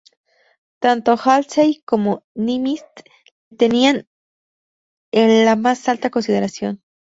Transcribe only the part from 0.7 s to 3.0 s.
Tanto Halsey como Nimitz